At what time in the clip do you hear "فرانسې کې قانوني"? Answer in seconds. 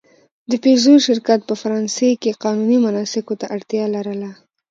1.61-2.77